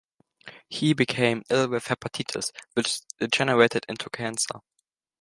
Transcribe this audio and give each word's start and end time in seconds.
He 0.67 0.93
became 0.95 1.43
ill 1.51 1.69
with 1.69 1.85
hepatitis, 1.85 2.51
which 2.73 3.01
degenerated 3.19 3.85
into 3.87 4.09
cancer. 4.09 4.61